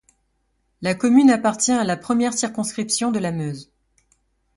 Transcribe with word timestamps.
La 0.81 0.95
commune 0.95 1.29
appartient 1.29 1.71
à 1.73 1.83
la 1.83 1.95
première 1.95 2.33
circonscription 2.33 3.11
de 3.11 3.19
la 3.19 3.31
Meuse. 3.31 3.71